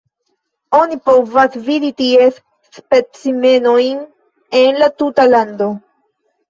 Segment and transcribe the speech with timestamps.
[0.77, 2.41] Oni povas vidi ties
[2.79, 4.05] specimenojn
[4.65, 5.75] en la tuta lando.